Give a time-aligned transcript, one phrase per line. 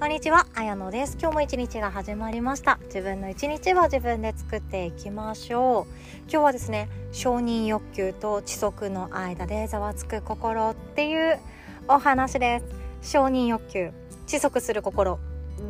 [0.00, 1.18] こんにちは、あやのです。
[1.20, 2.78] 今日も一日が始まりました。
[2.84, 5.92] 自分の一日は自分で作っていきましょう。
[6.20, 11.38] 今日はですね、承認欲求と知足の間でざわつく心っていう
[11.86, 12.62] お話で
[13.02, 13.12] す。
[13.12, 13.92] 承認欲求、
[14.26, 15.18] 知足する心、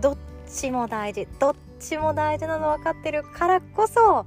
[0.01, 0.17] どっ
[0.47, 4.27] ちも大事、どっちも大事なの分かってるからこそ、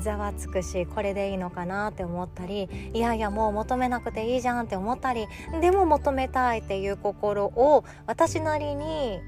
[0.00, 5.26] ざわつくしこれでいいのかなって思ったりいやいやもう求めなくていいじゃんって思ったり
[5.60, 9.20] でも求めたいっていう心を私なりに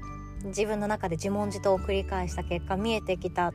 [0.45, 3.53] 自分の中で自問自答を繰り返した結果見えてきた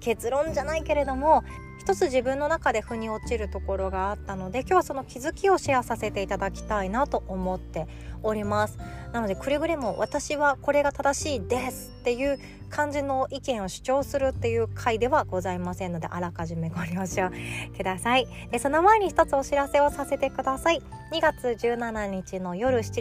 [0.00, 1.42] 結論じゃないけれども
[1.82, 7.88] 一つ自分の中で腑に落ちるところがあったので今日はその気づきをシェアさせていただきたいなと思って
[8.22, 8.78] おります。
[9.12, 12.38] なのでくれぐれも私はこれが正しいですっていう
[12.70, 17.30] 感じの意見を主張するっていう回ではございませんのであらかじめご了承
[17.76, 18.26] ください。
[18.50, 20.80] でその前に一つお知らせをさせてください。
[21.12, 23.00] 2月17日の夜7時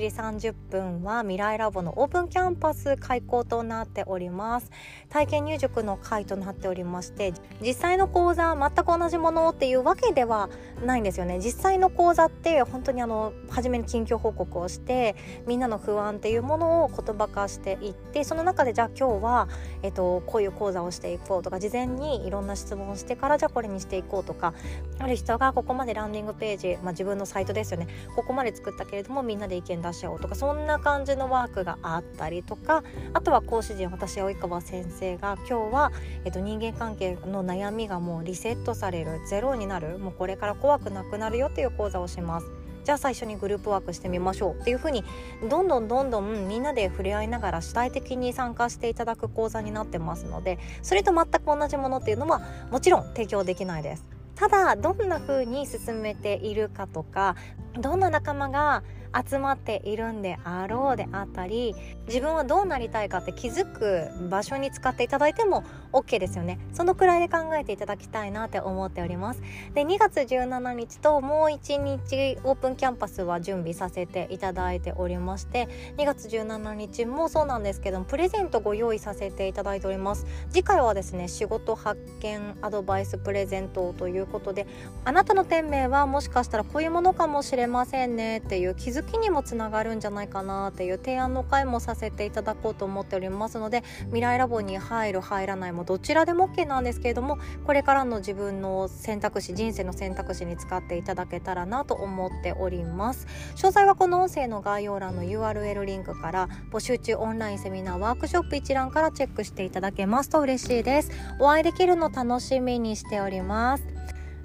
[0.49, 4.69] 30分は未来ラボのオープンキャンパス開講となっております。
[5.09, 10.49] 体験入塾の会となっておりまして実際の講座全く同じものっていうわけでは
[10.85, 11.39] ないんですよね。
[11.39, 19.47] 実際の講座って本当にあの初めに近況報告をしてみんなの不安っていうものを言葉化していってその中でじゃあ今日は、
[19.83, 24.53] えっと、こういう講座をしていこうとか事前にいろんな質問をしてからじゃあこれにしていこうとか
[24.99, 27.87] ある人がここまでランディングページ、まあ、自分のサイトですよね。
[28.15, 32.83] ここまで作ったけれどもみんなで意見出し合おうとかそんな感じのワークがあったりとか
[33.13, 35.91] あとは講師陣私及川先生が今日は、
[36.25, 42.47] えっと、人間関係の悩みがもうリセットされるゼロになるもうこれから怖くなくなるよっていう講座をします。
[42.83, 45.03] じゃあ最初にグループワークしてみましょうっていう風に
[45.49, 54.05] どんどんどんどんみんなで触れ合いながら主体的に参加していただく講座になってますのでそれと全く同じものっていうのはもちろん提供できないです。
[54.35, 57.35] ただどんな風に進めているかとか
[57.79, 58.83] どんな仲間が
[59.27, 61.75] 集まっているんであろうであったり
[62.07, 66.59] 自分はどうなりたいかって気づく場所に使っていただいても OK ですよね。
[66.73, 69.41] そのくらいで考えていただきたいなって思っております。
[69.73, 75.67] で2月17日ともう1日オープンキャンパスは準備させていただいておりまして
[75.97, 80.25] 2月17日もそうなんですけどもプレゼントご用意させていただいております。
[80.49, 84.67] 次回はですね仕事発見アドバイスプレゼントということで
[85.03, 103.27] あなたの店名はもしかしたらこういうものかもしれませんねっていう気づきにもつながるんじゃないかなっていう提案の会もさせていただこうと思っておりますので未来ラボに入る入らないもどちらでも OK なんですけれどもこれからの自分の選択肢人生の選択肢に使っていただけたらなと思っております。
[103.55, 111.11] 詳細はこの音声の概要欄の URL リンクから募集中オンラインセミナーワークショップ一覧からチェックしていただけますと嬉しいです。
[111.39, 113.83] お会いできるの楽しみにしております。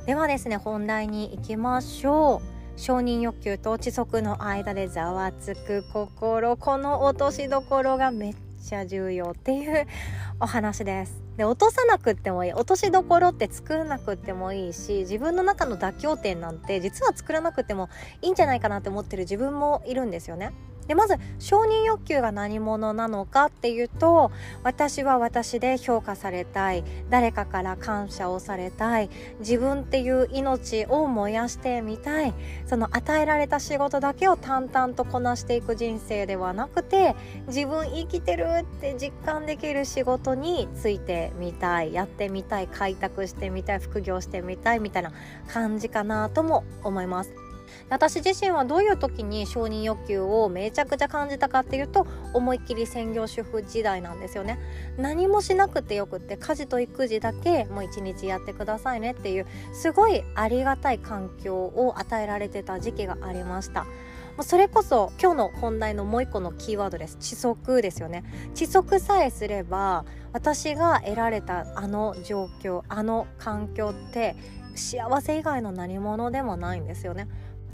[0.07, 2.56] ではですね本題に行きましょう。
[2.77, 9.87] 承認欲求と知足の間でざわつく心この落としどころがめっちゃ重要っていう
[10.41, 11.23] お話です。
[11.39, 12.53] で落とさなくってもいい。
[12.53, 17.89] 落としどころって作らなくってもいいし自分の中の妥協点なんて実は作らなくても
[18.21, 20.53] いいんじゃないかなって思ってる自分もいるんですよね。
[20.87, 24.31] でまず承認欲求が何者なのかっていうと
[24.63, 26.85] 私は私で評価されたい。
[27.11, 29.11] 誰かから感謝をされたい。
[29.41, 32.35] 自分っていう命を燃やしてみたい。
[32.67, 37.15] その与えられた仕事だけを淡々とこなしていく人生ではなくて
[37.49, 41.93] 自分生きてるって実感できる仕事についてみたい。
[41.93, 42.69] やってみたい。
[42.69, 43.79] 開拓してみたい。
[43.79, 45.13] 副業してみたいみたいな
[45.49, 47.46] 感じかなとも思います。
[47.89, 54.59] 私自身はどういう時に承認欲求をめちゃくちゃ感じたかっていうと思いっきり専業主婦時代なんですよね。
[54.97, 63.87] 何もしなくてよくって家事と育児だけもう一日やってくださいねっていうすごいありがたい環境を与えられてた時期がありました。
[64.43, 67.17] それこそ今日の本題のもう一個のキーワードです。
[67.19, 68.25] 知足ですよね。
[68.55, 74.37] 知足さえすれば私が得られたあの状況あの環境って
[74.75, 77.29] 幸せ以外の何者でもないんですよね。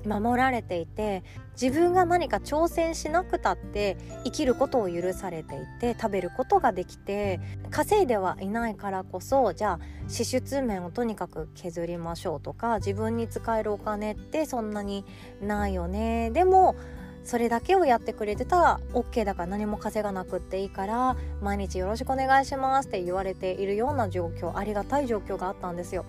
[0.06, 1.22] 守られていて
[1.60, 7.40] 自分が何か挑戦しなくたって生きることを許されていて食べることができて
[7.70, 15.04] 稼いではいないからこそじゃあ支出面をとにかく削りましょうとか自分に使えるお金ってそんなに
[15.40, 16.76] ないよねでも
[17.24, 26.04] それだけをやってくれてたら OK だから何も稼がなくっていいから毎日よろしくお願いしますって言われているような状況ありがたい状況があったんですよ。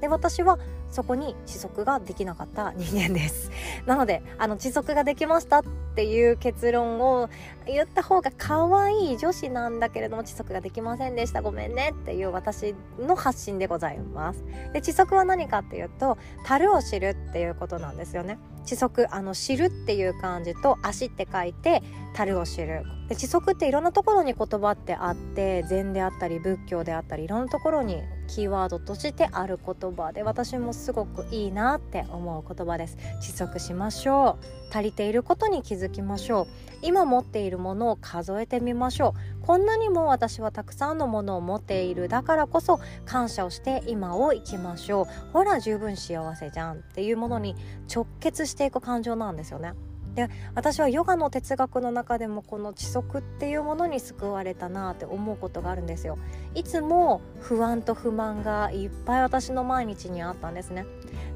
[0.00, 0.58] で私は
[0.90, 3.50] そこに知足ができなかった人間です。
[3.86, 5.62] なのであの知足ができましたっ
[5.94, 7.28] ていう結論を
[7.66, 11.42] 言った方が可愛い女子なんだけれども知足ができませんでした。
[11.42, 14.44] ごめんねっていう私の発信でございます。
[14.72, 18.38] で遅足は何かっていうと樽を知るっていうことなんですよね。
[18.66, 21.82] 知足あの知るっていう漢字と足って書いて
[22.14, 22.82] 樽を知る。
[23.08, 32.98] で知足っていろんなところに言葉ってあって禅であったり仏教であったりいろんなところにキーワードとしてある言葉で私もすごくいいなって思う言葉です。
[33.22, 34.74] 窒息しましょう。
[34.74, 36.46] 足りていることに気づきましょう。
[36.82, 39.35] 今持っているものを数えてみましょう。
[39.46, 42.08] こんなにも私はたくさんのものを持っている。
[42.08, 45.06] だからこそ感謝をして今を生きましょう。
[45.32, 47.54] ほら十分幸せじゃんっていうものに
[47.92, 49.74] 直結していく感情なんですよね。
[50.16, 56.18] で私はヨガの哲学の中でもこの知足っていうものに救われたなって思うことがあるんですよ。
[56.54, 60.86] いつも不安と不満がいっぱい私の毎日にあったんですね。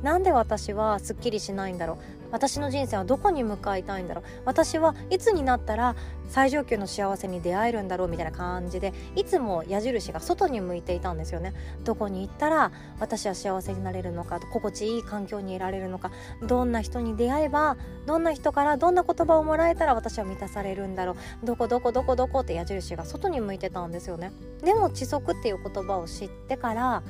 [0.03, 2.19] なんで私はすっきりしないんだろう。
[2.31, 4.25] 私の人生はどこに向かいたいんだろう。
[4.44, 5.97] 私はいつになったら
[6.29, 11.55] 最上級の幸せに出会えるんだろうみたいな感じでいつも矢印が外に向いていたんですよね。
[11.85, 16.12] どこに行ったら私は幸せになれるのか心地いい環境にいられるのか
[16.43, 21.47] どんな人に出会えばどんな人からどんな言葉をもらえたら私は満たされるんだろう。
[21.47, 24.31] どこどこどこどこって矢印が外に向いてたんですよね。
[24.62, 27.03] でも知足っていう言葉を知ってから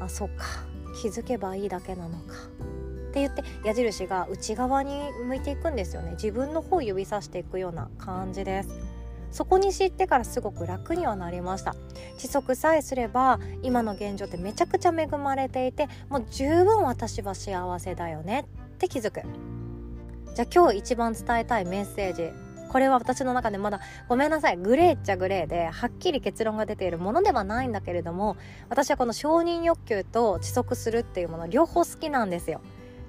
[0.00, 0.44] あそっか
[1.00, 2.34] 気づけばいいだけなのか。
[3.10, 6.12] って言って矢印が内側に向いていくんですよね。
[6.12, 8.70] 自分の方を指さしていくような感じです。
[9.32, 11.74] そこに知ってからすごく楽にはなりました。
[12.18, 18.46] 知足さえすれば今の現状ってめちゃくちゃ恵まれていてもう十分私は幸せだよね。
[18.74, 19.22] って気づく。
[20.34, 22.30] じゃあ今日一番伝えたいメッセージ。
[22.70, 24.56] これは私の中でまだごめんなさい。
[24.56, 28.36] グレーっちゃグレーではっきり結論が出ているものではないんだけれども
[28.68, 32.60] 私はこの承認欲求と知足するっていうもの両方好きなんですよ。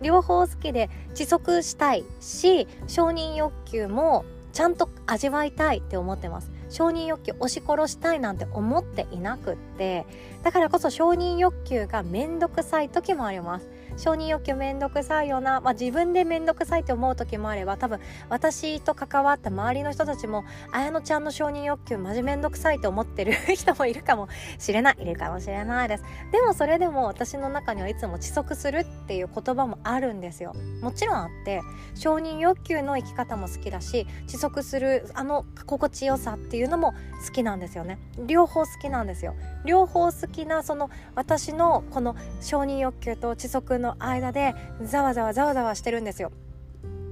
[0.01, 6.51] 両方好きで知足したいし承認欲求もちゃんと味わいたいって思ってます。
[6.69, 10.05] 承認欲求押し殺したいなんて思っていなくって。
[10.43, 13.67] だからこそ承認欲求がめんどくさい時もあります。
[13.97, 17.99] 承認欲求めんどくさいよな、まあ、自分でめんどくさいって思う時もあれば多分
[18.29, 24.27] 私と関わった周りの人たちも綾乃ちゃんの承認欲求マジめんどくさいと思ってる 人もいるかも
[24.57, 24.95] しれない。
[24.99, 26.03] いるかもしれないです。
[26.31, 30.53] でもそれでも私の中にはいつも遅足するっていう言葉もあるんですよ。
[30.81, 31.61] もちろんあって
[31.95, 36.93] 承認欲求の生き方も好きだし遅足するあの心地よさっていうのも
[37.25, 37.99] 好きなんですよね。
[38.25, 39.35] 両方好きなんですよ。
[39.65, 46.31] 両方好きなその私のこの承認欲求と遅足の間でざわざわざわざわしてるんですよ。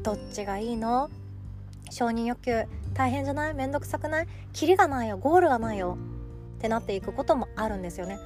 [0.03, 1.09] どっちがいいの？
[1.91, 3.53] 承認欲求大変じゃない？
[3.53, 4.27] めんどくさくない？
[4.53, 5.17] キリがないよ。
[5.17, 5.97] ゴールがないよ。
[6.57, 8.19] ってなっていくこともあるんですよね。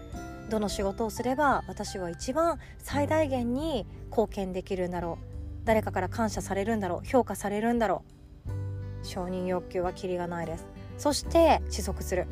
[0.49, 5.25] どの仕事をすれば私は一番最大限に貢献できるんだろう。
[5.65, 7.07] 誰かから感謝されるんだろう。
[7.07, 8.03] 評価されるんだろ
[8.47, 9.05] う。
[9.05, 10.65] 承認欲求はキリがないです。
[10.97, 12.27] そして持続する。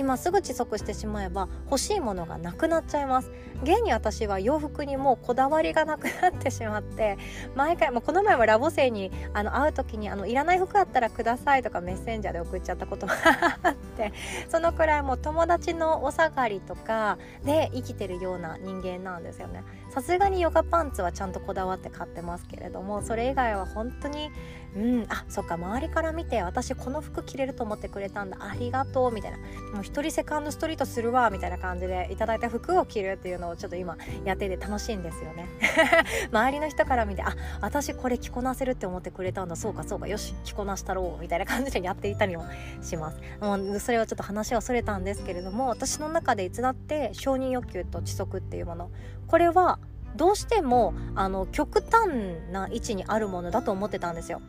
[0.00, 3.30] 今すぐ遅足してしまえば欲しいものがなくなっちゃいます。
[3.62, 7.18] 現に私は洋服にもうこだわりがなくなってしまって
[7.54, 13.14] 毎回もうこの前はラボ生にあの会う時にあのいらない服あったらくださいとかメッセンジャーで送っちゃったことが
[13.62, 14.14] あって
[14.48, 19.62] そのくらいもう友達のお下がりとかで生きてるような人間なんですよね。
[19.90, 24.30] さすがにヨガパンツはちゃんとこだわって買ってますけれどもそれ以外は本当に
[24.76, 29.38] うんあそっか周りから見て私この服着れると思ってくれたんだありがとうみたいな。
[29.72, 35.48] もう一人セカンドストリートするわみたいな感じでいただいた服を着るっていうのをちょっと今やってて楽しいんですよね。
[36.30, 42.44] 周りの人から見てあ私これ着こなせるって思ってくれたんだそうかそうかよし着こなしたろうみたいな感じでやっていたりも
[42.82, 43.18] します。
[43.40, 48.90] もうそれはちょっと話はそれたんですけれども私の中でいつだって承認欲求と知足っていうもの
[49.26, 49.78] これは
[50.16, 52.10] どうしてもあの極端
[52.52, 54.40] な位置にあるものだと思ってたんですよ。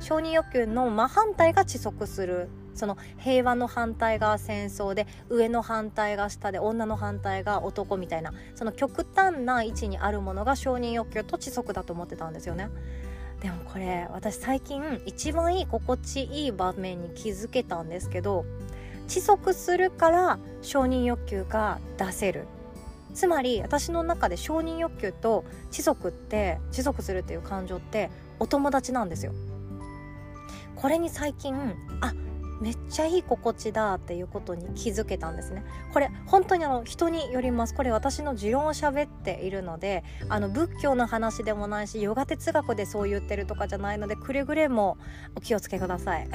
[0.00, 12.70] 承認欲求の真反対が遅足するその平和の反対が戦争で上の反対が下で女の反対が男みたいなその極端な位置にあるものが承認欲求と知足だと思ってたんですよね。
[13.42, 18.44] でもこれ私最近一番いい心地いい場面に気づけたんですけど
[19.06, 22.46] 遅足するから承認欲求が出せる
[23.14, 29.32] つまり私の中で承認欲求と知足って知足するっていう感情ってお友達なんですよ。
[30.76, 31.54] これに最近
[32.00, 32.14] あ
[32.60, 35.64] めっちゃいい心地だっていうことに気づけたんですね。
[35.94, 37.74] これ本当にあの人によります。
[37.74, 44.98] これ私の持論を喋っているのであの仏教の話でもないしヨガ哲学でそう言ってるとかじゃないのでくれぐれも
[45.34, 46.28] お気をつけください。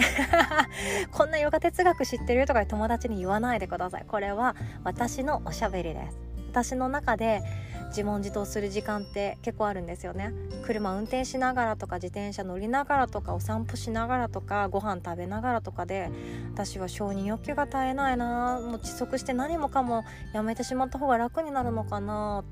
[1.11, 4.05] こんなヨガ哲学知ってるとか友達に言わないでください。
[4.07, 6.24] これは私のおしゃべりです。
[6.55, 7.43] 私の中で
[7.87, 10.31] 自問自答する時間って結構あるんですよね。
[10.63, 16.09] 車運転しながらとか自転車乗りながらとかお散歩しながらとかご飯食べながらとかで
[16.53, 18.61] 私は承認欲求が絶えないな。
[18.61, 22.45] もう窒息して何もかもやめてしまった方が楽になるのかな。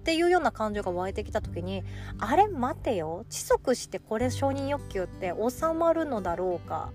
[0.00, 1.84] っていうような感情が湧いてきた時に
[2.18, 3.26] あれ待てよ。
[3.28, 6.92] 知足してこれ承認欲求って収まるのだろうか。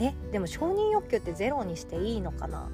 [0.00, 2.68] えでも承認欲求ってゼロにしていいのかな。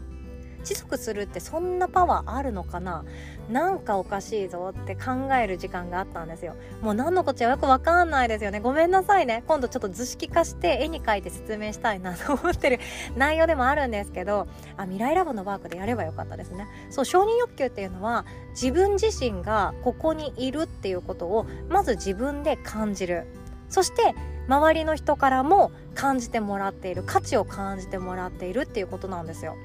[0.65, 3.05] 知足するってそんなパワーあるのかな？
[3.51, 6.55] なんかおかしいぞって考える時間があったんですよ。
[6.81, 8.61] もう何のこっちゃよくわかんないですよね。
[8.61, 9.45] ごめんなさいね。
[9.47, 12.79] 今度ちょっと図式化して絵に描いて説明したいなと思ってる
[13.17, 16.67] 内容でもあるんですけどあ未来ラボのワークでやればよかったですね。
[16.91, 23.27] そう承認欲求っていうのは自分自身がここにいるっていうことをまず自分で感じる。
[23.69, 24.15] そして
[24.47, 29.57] 周りの人からも感じてもらっている価値を感じてもらっているっていうことなんですよ。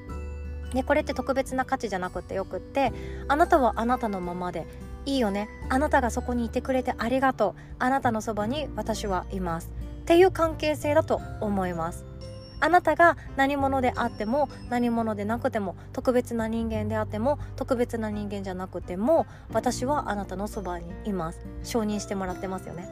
[0.74, 2.92] でこれって特別な価値じゃなくてよくって
[3.28, 4.66] あなたはあなたのままで
[5.06, 5.48] いいよね。
[5.68, 7.60] あなたがそこにいてくれてありがとう。
[7.78, 9.70] あなたのそばに私はいます。
[10.02, 12.04] っていう関係性だと思います。
[12.60, 21.40] あなたが何者であっても何者でなくても特別な人間であっても特別な人間じゃなくても私はあなたのそばにいます。
[21.62, 22.86] 承認してもらってますよね。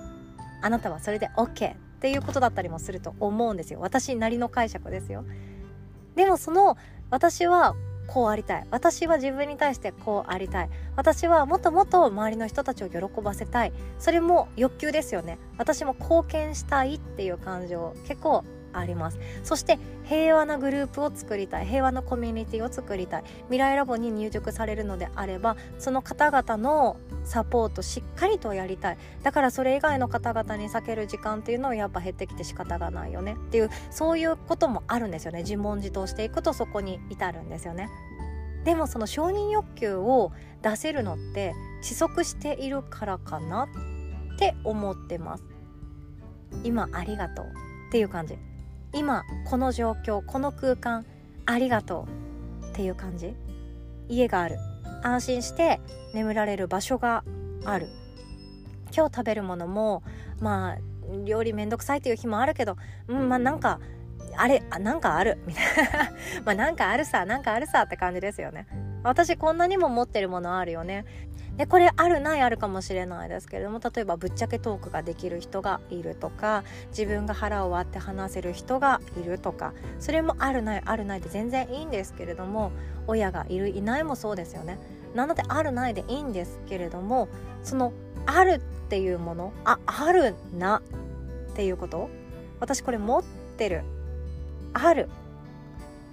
[0.62, 3.80] あなたはそれで OK っていうことだったりもすると思うんですよ。
[3.80, 5.24] 私なりの解釈ですよ。
[6.14, 6.76] でもその
[7.10, 7.74] 私は
[8.06, 8.66] こうありたい。
[8.70, 10.70] 私は自分に対してこうありたい。
[10.96, 13.72] 私はもっともっと周りの人たちを喜ばせたい。
[13.98, 15.38] それも欲求ですよね。
[15.58, 17.94] 私も貢献したいっていう感情。
[18.06, 18.44] 結構
[18.78, 19.18] あります。
[19.42, 21.66] そして平和なグループを作りたい。
[21.66, 23.24] 平和なコミュニティを作りたい。
[23.44, 28.98] 未来ラボに入塾されるのであればその方々のサポートしっかりとやりたい。
[29.22, 33.34] だからそれ以外の方々に避ける時間っていうのはやっぱ減ってきて仕方がないよね。
[33.34, 35.40] っていうそういうこともあるんですよね。
[35.40, 37.88] 自問自答していくとそこに至るんですよね。
[38.64, 40.32] でもその承認欲求を
[40.62, 45.44] 出せるのって窒息しているからかなって思ってます。
[46.64, 47.46] 今ありがとう。
[47.88, 48.38] っていう感じ。
[48.92, 51.04] 今この状況この空間
[51.46, 52.06] ありがと
[52.62, 53.34] うっていう感じ。
[54.08, 54.58] 家がある。
[55.02, 55.80] 安心して
[56.14, 57.24] 眠られる場所が
[57.64, 57.88] ある。
[58.94, 60.02] 今日食べるものも
[60.40, 60.78] まあ
[61.24, 62.76] 料理めんどくさいっていう日もあるけど
[63.06, 63.80] うんまあなんか
[64.36, 65.38] あれなんかある。
[65.46, 66.10] みたいな。
[66.44, 68.66] まあなんかあるさなんかあるさって感じですよね。
[69.02, 71.04] 私こんなにも持ってるものあるよね。
[71.58, 82.70] でこれあるないあるかもしれないですけれども例えばぶっちゃけトークができる人がいるとか自分が腹を割って話せる人がいるとかそれもあるないあるないで全然いいんですけれども
[83.08, 84.78] 親がいるいないもそうですよね。
[85.14, 87.28] なのであるないでいいんですけれども
[87.64, 87.92] その
[88.26, 90.82] あるっていうものああるな
[91.50, 92.08] っていうこと
[92.60, 93.24] 私これ持っ
[93.56, 93.82] てる
[94.74, 95.08] ある。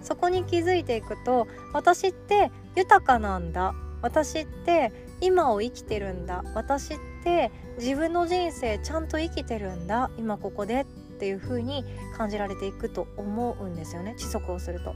[0.01, 3.73] そこに気づいていくと私って豊かなんだ
[4.03, 4.91] 私って
[5.25, 10.85] 今を生きてるんだ私って自分の人生ちゃんと生きてるんだ今ここでっ
[11.17, 11.83] ていう風に
[12.15, 14.95] 感じられていくと思うんですよね知足をすると。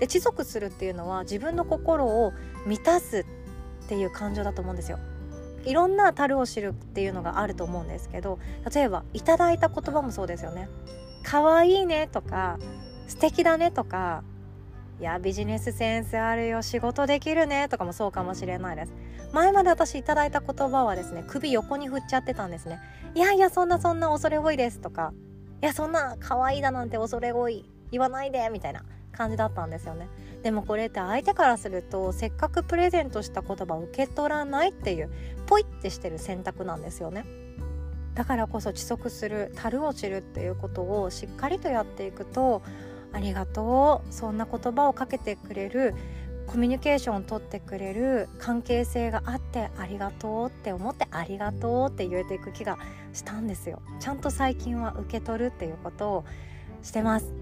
[0.00, 2.32] で知足するっていうのは自分の心を
[2.66, 3.24] 満たす
[3.84, 4.98] っていう感情だと思うんですよ。
[5.64, 8.38] いろんな樽を知るっていうのがあると思うんですけど
[8.72, 10.68] 例えばいただいた言葉もそうですよね。
[11.22, 12.58] 可愛いねとか
[13.06, 14.24] 素敵だねとか
[15.00, 18.92] いやビジネスセンスあるよ仕事できるねとかもそうかもしれないです。
[19.32, 22.80] 前まで私いただいた言葉はですね首横に振っちゃってたんですね
[23.14, 25.12] いやいやそんなそんな恐れ多いですとか
[25.62, 30.08] いやそんな可愛いだなんて恐れ多い言わないでみたいな感じだったんですよね。
[30.42, 35.10] でもこれって相手からするとせっかくプレゼントした言葉を受け取らないっていう
[35.46, 37.24] ポイってしてる選択なんですよね。
[38.14, 42.62] だからこそ知足する樽を知るっていうことをしっかりとやっていくと
[43.12, 44.12] ありがとう。
[44.12, 45.94] そんな言葉をかけてくれる
[46.46, 52.78] コミュニケーションをとってくれる関係性があってありがとうって思ってありがとうって言えていく気が
[53.12, 53.82] したんですよ。
[54.00, 56.24] ちゃんと最近は受け取るっていうことを
[56.82, 57.32] してます。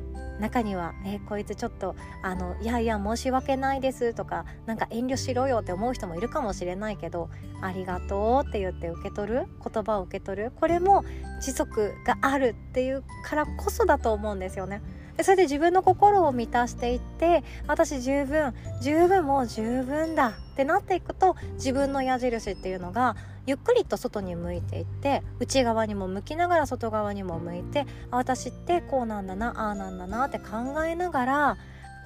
[0.41, 7.31] 中には、えこいつちょっとあのいやいや申し訳ないですとかなんか遠慮しろよって思う人もいるかもしれないけど
[7.63, 10.53] ありがとうって言って受け取る言葉を受け取る。
[10.55, 11.05] これも
[11.41, 14.83] 知足があるっていうからこそだと思うんですよね。
[15.23, 31.57] それで自分の心を満たしていって私十分十分もう十分だってなっていくと自分の矢印っていうのがゆっくりと外に向いていって内側にも向きながら外側にも向いて私ってこうなんだなああなんだなって考えながら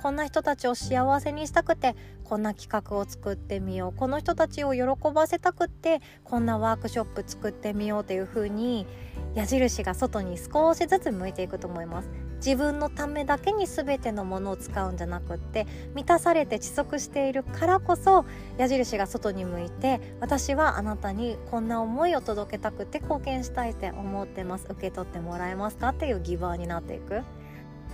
[0.02, 8.86] こんな人たちを幸せにしたくてこんな企画を作ってみようこの人たちを喜ばせたくてこんなワークショップ作ってみようっていう風に
[9.34, 12.29] 矢印が外に少しずつ向いていくと思います。
[12.44, 18.24] 自分のためだけに全てのものを使うんじゃなくって満たされて窒息しているからこそ
[18.56, 27.22] 矢印が外に向いて私はあなたにこんな思いを届けたくて貢献したいって思ってます受け取ってもらえますかっていうギバーになっていく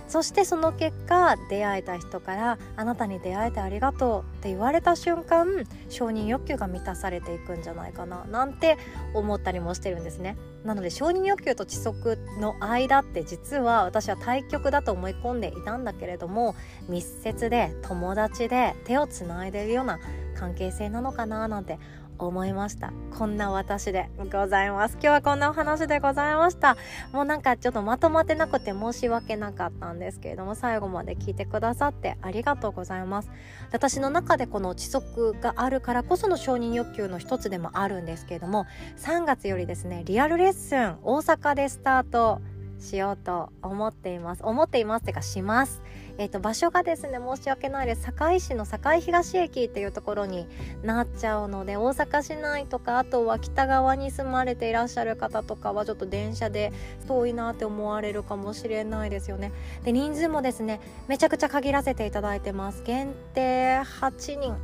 [0.07, 8.77] そしてその結果出会えた人から「あなたに出会えてありがとう」って言われた瞬間承認欲求が満たされていくんじゃないかななんて
[9.13, 10.37] 思ったりもしてるんですね。
[10.67, 16.55] なので承認欲求と知足の間って実は私は対極だと思い込んでいたんだけれども
[16.89, 19.97] 密接で友達で手をつないでるような
[20.35, 21.79] 関係性なのかななんて
[22.19, 22.91] 思いました。
[23.17, 24.93] こんな私でございます。
[24.93, 26.77] 今日はこんなお話でございました。
[27.11, 33.29] もうなんかちょっとまとまってなくて申し訳なかったんですけれども最後まで聞いてくださってありがとうございます。
[33.71, 38.65] 私の中でこの知足があるからこその承認欲求の一つでもあるんですけれども
[38.97, 42.41] 3月よりですねリアルレッスン大阪でスタート
[42.79, 44.43] しようと思っています。
[44.43, 45.81] 思っていますてかします。
[46.19, 50.47] えーと、場所がですね申し訳ないです堺市の堺東駅っていうところに
[50.83, 56.73] なっちゃうので大阪市内とかあとは北側に住まれていらっしゃる方とかはちょっと電車で
[57.07, 59.51] 遠いなって思われるかもしれないですよね。
[59.83, 62.83] で人数もですねめちゃくちゃ限らせていただいてます。
[62.83, 64.55] 限定8人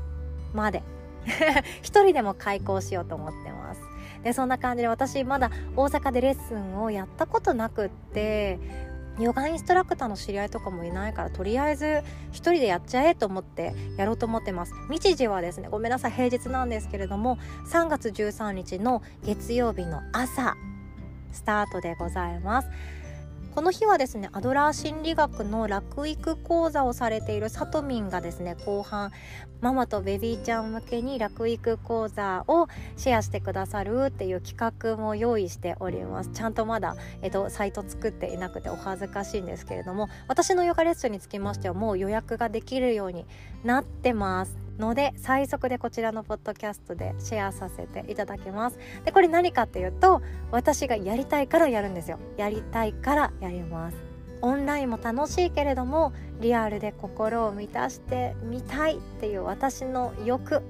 [0.54, 0.82] まで。
[1.26, 3.82] 1人でも開講しようと思ってます。
[4.24, 8.60] でそんな感じで私まだ大阪でレッスンをやったことなくって
[9.20, 12.02] ヨガインストラクターの知り合いとかもいないからとりあえず
[12.32, 14.74] 一人でやっちゃえと思ってやろうと思ってます。
[14.90, 17.38] 日時はですねごめんなさい平日なんですけれども
[17.72, 20.56] 3月13日の月曜日の朝
[21.32, 22.70] スタートでございます。
[23.54, 29.12] この日はですねアドラー心理学の楽育講座をされているさとみんがですね後半
[29.62, 32.68] ママとベビーちゃん向けに楽育講座を
[32.98, 36.32] シェアしてくださるっていう企画も用意しております。
[36.32, 43.26] ちゃんとまだ、えっと、サイト作っていなくてお恥ずかしいんですけれども私のヨガレッスンにつきましてはもう予約ができるように
[43.64, 44.63] なってます。
[44.80, 48.78] ので最速でこちらのポッドキャストでシェアさせていただきます。
[49.06, 52.20] でこれ何かっていうと私がやりたいからやるんですよ。
[52.38, 53.98] やりたいからやります。
[54.42, 56.12] オンラインも楽しいけれども
[56.42, 60.62] リアルで心を満たしてみたいっていう私の欲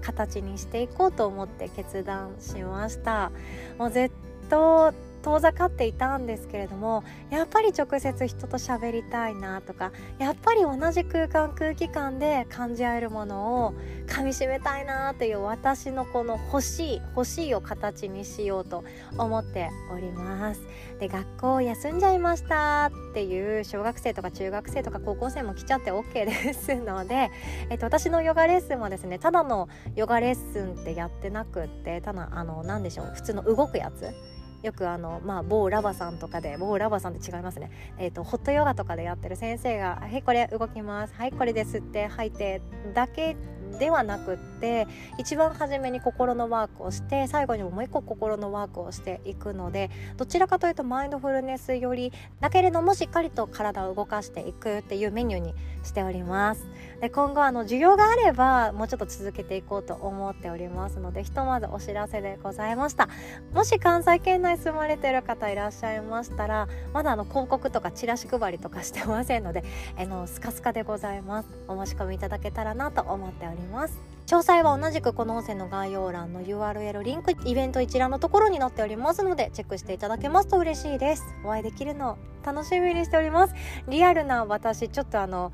[0.00, 3.30] 形にしていこうと思って決断しました。
[3.78, 4.10] もうずっ
[4.48, 13.74] と遠ざかっていたんですけれどもやっぱり直接人と喋りたいなとかやっぱり同じ空間空気感で感じ合えるものを
[14.06, 18.84] かみしめたいなという私のこの欲しい欲しいを形にしようと
[19.16, 20.60] 思っております。
[20.98, 27.30] で学校休んじゃいましたっていう小学生とか中学生とか高校生も来ちゃって OK ですので、
[27.70, 34.12] えっと、私のヨガレッスンはですねただのヨガレッスンってやってなくってただあの何でしょう普通の動くやつ
[34.62, 41.14] よくあの、まあ、某ラバさんとかで某ラバさんって違いますね、えーと、ホットヨガとかでやってる先生が「はいこれ動きます。
[41.14, 42.60] はいこれで吸って吐いて」
[42.94, 43.36] だけ
[43.78, 44.86] ではなくって
[45.18, 56.66] 一番初めに心のワークをして最後にももう一個心のワークをしていくのでどちらかというとマインドフルネスよりだけれどもしっかりと体を動かしていくっていうメニューにしております。
[57.00, 63.08] で今後あの需要があればもうちょっと続けていこうと思っておりますのでひとまずお知らせでございました。
[63.54, 69.62] もし関西圏内住まれてる方いらっしゃいましたらまだあの広告とかチラシ配りとかしてませんので
[69.96, 71.48] あのスカスカでございます。
[71.68, 73.94] お申し込みいただけたらなと思っております。
[74.26, 81.24] 詳細は同じくこの音声の概要欄の URL リンクイベント一覧のところに載っておりますのでチェックしていただけますと嬉しいです。
[81.44, 83.54] お会いできるの楽しみにしております。
[83.88, 85.52] リアルな私ちょっとあの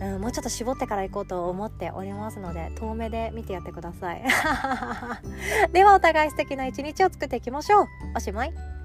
[0.00, 4.22] うん、もうちょっと絞ってから行こうと思っておりますので遠目で見てやってください。
[5.72, 7.86] ではお互い素敵な一日を作っていきましょう。
[8.16, 8.75] おしまい。